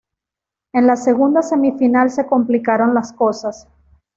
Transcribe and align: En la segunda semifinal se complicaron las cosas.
En 0.73 0.87
la 0.87 0.95
segunda 0.95 1.43
semifinal 1.43 2.09
se 2.09 2.25
complicaron 2.25 2.95
las 2.95 3.13
cosas. 3.13 3.67